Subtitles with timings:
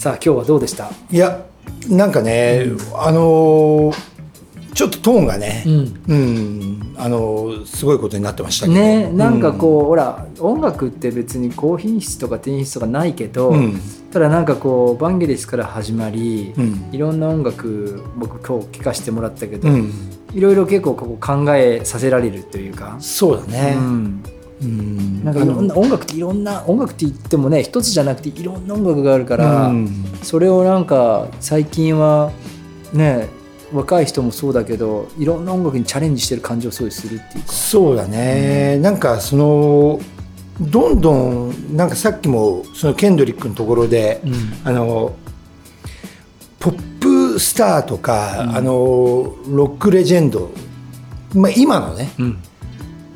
[0.00, 0.90] さあ今日はどうでした？
[1.10, 1.44] いや
[1.90, 2.62] なんかね、
[2.94, 3.96] あのー
[4.72, 8.80] ちょっとトーンがね、うん、あのーすごいことになってましたけど。
[8.80, 13.78] ねなんかこう、ほら音楽って別に高品質とか低品質とかないけど、うん。
[14.10, 16.88] ただなんかこうバンゲリスから始まり、うん。
[16.92, 19.92] いろんな音楽僕今日聴かせてもらったけど、うん。
[20.32, 24.24] いろいろ結構こう考えさせられるというか、そうだね、うん。
[24.62, 29.88] うんなんかいろんな音楽っていろんな音楽って言ってもね一つじゃなくていろんな音楽があるから、うん。
[30.22, 32.32] それをなんか最近は
[32.92, 33.28] ね
[33.72, 37.52] 若い人もそうだけどいろんな音楽にチャレンジしてる感じをすごいするっていうか。
[37.52, 40.00] そうだね、なんかその
[40.60, 44.20] どんどんなんかさっきもそのケンドリックのところで、
[44.64, 45.14] あの
[46.58, 50.50] ポップスターとか、あのロックレジェンド、
[51.34, 52.42] まあ、今のねうん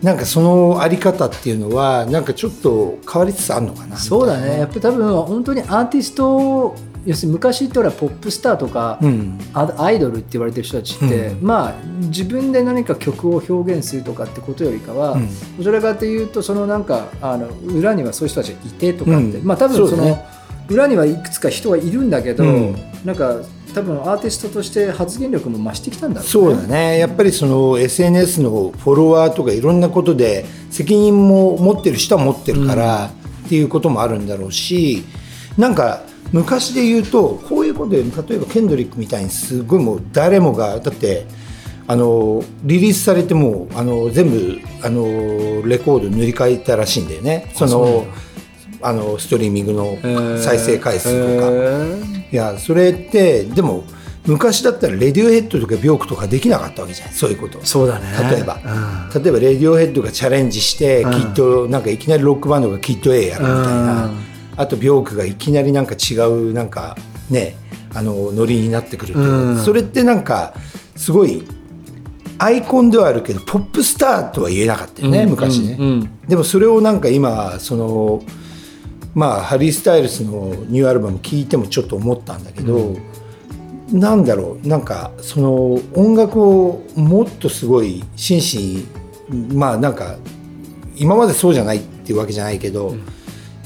[0.04, 3.96] なんかそのあり方っていうのはなんかちょっと変わりつつあるのかな？
[3.96, 4.58] そうだね。
[4.58, 6.76] やっぱり多分本当にアーティスト
[7.06, 9.38] 要するに昔ってほらポップスターとか、うん。
[9.54, 11.46] アアイドルって言われてる人たちって、うん。
[11.46, 15.28] まあ自分で何か曲を表現するとかってことよりかは、うん。
[15.56, 20.22] どちらかというとそのなんかあの裏にはそういう人たちがいてとかって、うんまあ多分その
[20.68, 22.76] 裏にはいくつか人はいるんだけど、うん。
[23.06, 23.40] なんか
[23.74, 26.30] 多分アーティストとして発言力も増してきたんだろうね。
[26.30, 26.98] そうだね。
[26.98, 33.10] やっぱりその SNS のフォロワーとかいろんなことで責任も持ってる人は持ってるから、
[33.44, 35.04] っていうこともあるんだろうし
[35.58, 41.26] なんか昔で言うとこういうことで例えばケンドリックみたいにすごいもう誰もがだって
[41.86, 45.04] あのリリースされてもうあの全部あの
[45.66, 47.52] レコード塗り替えたらしいんだよね。
[47.54, 48.06] その
[48.80, 52.23] あのストリーミングの再生回数とか。
[52.30, 53.84] へいやそれってでも
[54.26, 57.10] 昔だったらレディオヘッドとかビョークとかできなかったわけじゃん。
[57.10, 57.58] そういうこと。
[57.58, 58.06] ーそうだね。
[58.30, 58.58] 例えば、
[59.12, 59.22] うん。
[59.22, 61.12] 例えばレディオヘッドがチャレンジして、うん。
[61.12, 64.18] きっとなんかいきなりロックバンドがキッド A やるみたいな、うん。
[64.56, 66.96] あとビョークがいきなりなんか違うなんか
[67.28, 67.56] ね
[67.92, 70.54] あのノリになってくるっていそれってなんか
[70.96, 71.44] すごい
[72.38, 75.30] アイコンではあるけどポップスターとは言えなかったよね、うん。
[75.30, 78.22] 昔ね、でもそれをなんか今その
[79.14, 82.96] まあハリー・スタイルスのニューアルバム聴いてもちょっと思ったんだけど、
[83.92, 88.86] なんだろうなんかその音楽をもっとすごい真摯
[89.30, 90.16] にまあなんか
[90.96, 92.94] 今までそうじゃないっていうわけじゃないけど、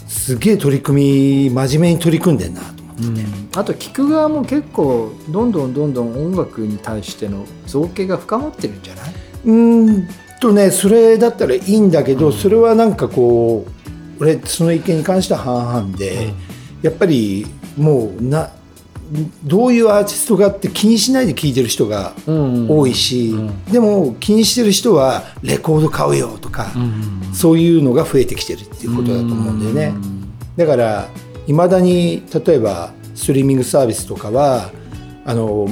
[0.06, 3.22] すげえ取り組み真面目に取り組んでんなと思って。
[3.56, 9.14] あと聞く側も結構どんどんどんどん音楽に対しての造形が深まってるんじゃない？
[9.46, 10.08] うーん
[10.40, 13.70] とねそれだったらいいんだけど、それはなんかこう
[14.20, 16.32] 俺その意見に関しては半々で、
[16.82, 17.46] やっぱり
[17.76, 18.50] もうな
[19.44, 22.66] どういうアーティストがって気にしないで聴いてる人がうん。
[22.68, 23.34] 多いし、
[23.72, 26.66] でも気にしてる人はレコード買うよとか、
[27.32, 29.94] そういうのが増えてきてるっていうことだと思うんだよね。
[30.56, 31.08] だから
[31.46, 34.70] いまだに例えばストリーミングサービスとかは
[35.24, 35.68] あの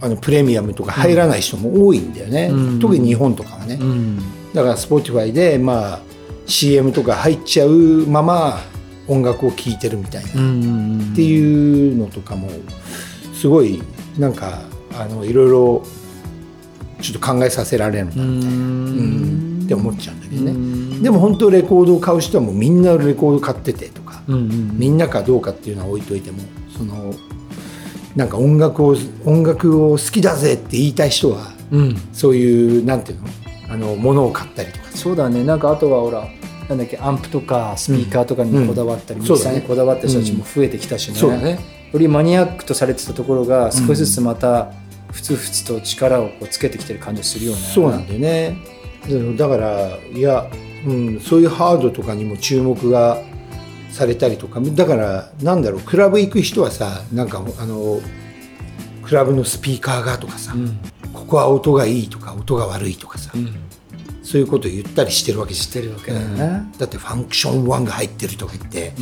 [0.00, 2.80] あのプレミアムとか入らない人も多いんだよね、うん。
[2.80, 4.18] 特に日本とかはね、うん。
[4.52, 6.00] だから Spotify で、まあ、
[6.46, 8.60] CM とか入っちゃうまま
[9.08, 12.48] 音楽を聴いてるみたいな、うんっていうのとかも
[13.34, 13.82] すごい
[14.18, 14.60] なんか
[14.94, 15.84] あのいろいろ
[17.00, 19.60] ちょっと考えさせられるな、ううん。
[19.60, 21.02] んって思っちゃうんだけどね、うん。
[21.02, 24.78] でも本当レコードを買う人はもうみんなレコード買っててとか、うんうん。
[24.78, 26.38] みんなかどうかっていうのは置いといても
[26.76, 27.14] その
[28.14, 31.96] なんか音楽を音楽を好きだぜって言いたい人はうん。
[32.12, 33.28] そういうなんていうの？
[33.68, 34.84] あの物を買ったりとか。
[34.92, 35.44] そうだね。
[35.44, 36.28] なんかあとはほら
[36.68, 41.58] なんだっけアンプとかスピーカーとかにこだわったり、うんミキサーにこだわった人たちも増えてきたしね,、そうだね。
[41.92, 44.72] よりマニアックとされてたところが少しずつまた
[45.12, 47.58] ふつふつと力をこうつけてきてる感じするよね。
[47.58, 48.56] そうなんだよね。
[49.36, 50.50] だからいや、
[50.84, 53.18] うん、そういうハードとかにも注目が
[53.90, 54.60] されたりとか。
[54.60, 58.00] だからなんだろうクラブ行く人はさなんかあの
[59.04, 60.78] クラブのスピーカーがとかさ、うん
[61.26, 63.54] ここは音がいいとか音が悪いとかさ、うん。
[64.22, 66.72] そういうことを言ったりしてるわけしてるわけだだよね。
[66.78, 68.92] だってファンクション1が入ってるとか言って、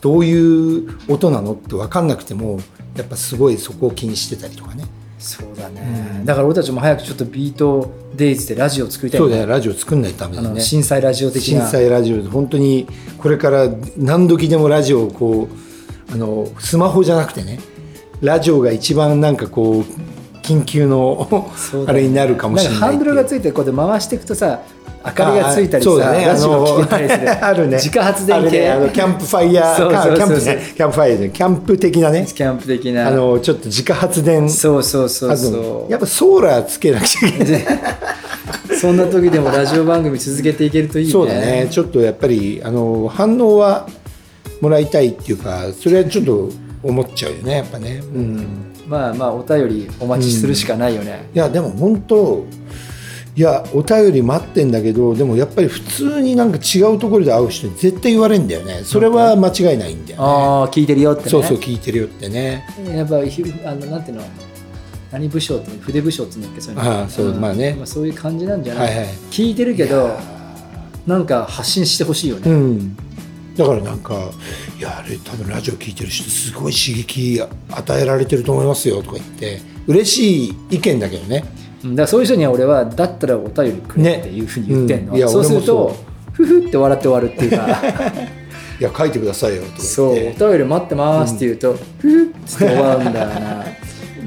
[0.00, 2.60] どういう音なのって分かんなくても
[2.96, 4.84] やっぱすごいそこを気にしてたりとかね。
[5.18, 10.60] そうだね、だから俺たちも早くちょっとビートデイズでラジオ作りたいそうねだよラジオ作んないとダメあだよね。
[10.60, 12.86] の震災ラジオ的震な災ラジオで本当に
[13.18, 15.48] これから何時でもラジオをこ
[16.08, 17.58] うあのスマホじゃなくてね
[18.20, 19.84] ラジオが一番なんかこう
[20.48, 21.52] 緊急の
[21.86, 24.60] あれになるかもしれないハンドルがついてこうやって回していくとさ
[25.04, 27.30] 明かりがついたりさ、ねラジオ聞けたりする。
[27.44, 27.76] あるね。
[27.76, 30.16] 自家発電系、ねあのキャンプファイヤーそうそうそうそう。
[30.16, 32.28] キャンプねキャンプファイヤーでキャンプ的なね。
[32.34, 33.08] キャンプ的な。
[33.08, 37.64] あのちょっと自家発電そうそうそうあそとうやっぱソーラーつけなくちゃいけない。
[38.80, 41.12] そんな時でもラジオ番組続けていけるといいね。
[41.12, 41.68] そうだね。
[41.70, 43.86] ちょっとやっぱりあの反応は
[44.60, 46.48] もらいたいっていうかそれはちょっと
[46.82, 48.02] 思っちゃうよねやっぱね。
[48.14, 52.46] うんまあまあお便りお待ちするしかないよね、いやでも本当
[53.36, 58.80] いやお便り待ってんだけどでもやっぱり普通になんか違うところで会う人に絶対言われるんだよね。
[58.82, 60.24] それは間違いないんだよね。
[60.26, 61.30] ああ聞いてるよってね。
[61.30, 62.66] そうそう聞いてるよってね。
[62.84, 64.24] やっぱひあのなんていうの？
[65.12, 66.60] 何武将って筆武将って言うんだっけ？
[66.60, 66.90] そういうの。
[66.90, 67.74] ああそうまあね。
[67.74, 69.06] まあ、そういう感じなんじゃない、はいはい。
[69.30, 70.16] 聞いてるけど
[71.06, 72.96] なんか発信してほしいよね、うん
[73.58, 74.14] だからなんか
[74.78, 81.44] 「いやあれ多分ラジオ聞いてる人すごい刺激与えられてると思いますよ」とか言って嬉しい意見だけどね。
[81.84, 85.96] うんだからそういう人には俺はだったらお便りくれっていうふうに言ってんの、ねうんそうすると
[86.32, 87.82] ふふって笑って終わるっていうか。
[88.80, 93.64] いや書いてくださいよとかそうお便り待ってますって言うと、ふふっつって終わるんだよな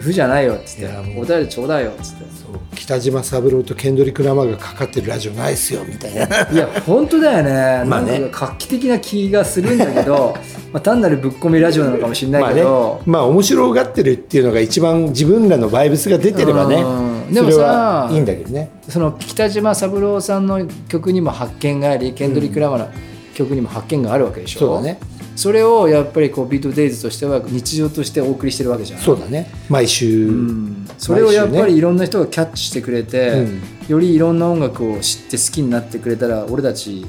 [0.02, 2.32] ふじゃないよっつってお便りちょうだいよっつって。
[2.76, 6.26] 北島三郎とケンドリック・ラマーがかかってるラジオないっすよみたいな。
[6.52, 7.90] いや本当だよね。
[7.90, 8.20] まあね。
[8.20, 10.36] なんか画期的な気がするんだけど
[10.74, 16.82] まあ単なるぶっ込みラジオなのかもしれないけど、まあ面白がってるっていうのが一番自分らのバイブスが出てればね。
[16.82, 17.34] うん。
[17.34, 18.70] でもさはいいんだけどね。
[18.90, 22.88] その北島三郎さんの曲にも発見がありケンドリック・ラマーの
[23.34, 25.00] 曲にも発見があるわけでしょ、そうだね
[25.36, 29.00] それをやっぱりこうビートデイズとしては日常としてお送りしてるわけじゃん。
[29.00, 29.52] そうだね。
[29.70, 30.88] 毎週、うん。
[30.98, 33.62] それをやっぱりいろんな人がキャッチしてくれて、うん。
[33.88, 37.06] よりいろんな音楽を知って好きになってくれたら俺たち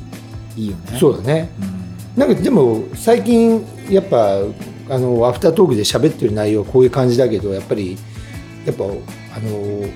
[0.57, 0.99] いいよね。
[0.99, 1.51] そうだね。
[1.61, 2.21] うん。
[2.21, 4.39] なんかでも最近やっぱ
[4.89, 7.97] あのアフタートークで喋ってる内容はこういう感じだけどやっぱり
[8.67, 9.89] やっぱあの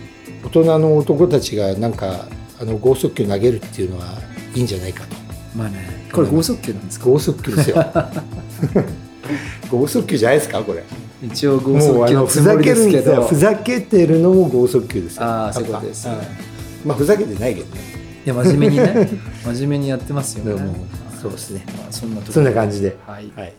[0.45, 2.27] 大人の男たちがなんか
[2.59, 4.15] あの剛速球投げるっていうのは
[4.55, 5.16] いいんじゃないかと
[5.57, 6.07] まあね。
[6.13, 7.77] これ剛速球なんですか、剛速球ですよ。
[9.71, 10.61] 剛速球じゃないですか？
[10.63, 10.83] これ。
[11.23, 15.17] 一応剛速球ふざけるんですけどふざけてるのも剛速球です。
[15.17, 16.07] よあーそういうことです。
[16.09, 16.15] ね
[16.85, 17.81] まあふざけてないけどね。
[18.25, 19.09] いや真面目にね。
[19.45, 20.63] 真面目にやってますよね。
[21.21, 21.65] そうですね。
[21.79, 22.97] まあ、そんなそんな感じで。
[23.07, 23.31] はい。
[23.35, 23.53] はい